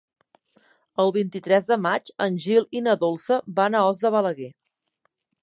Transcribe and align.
El 1.03 1.13
vint-i-tres 1.17 1.69
de 1.73 1.77
maig 1.87 2.09
en 2.27 2.41
Gil 2.47 2.67
i 2.81 2.81
na 2.89 2.97
Dolça 3.05 3.39
van 3.61 3.79
a 3.79 3.85
Os 3.93 4.03
de 4.07 4.15
Balaguer. 4.19 4.51